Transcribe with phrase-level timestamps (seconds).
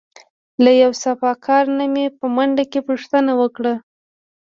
[0.63, 3.73] له یو صفاکار نه مې په منډه کې پوښتنه وکړه.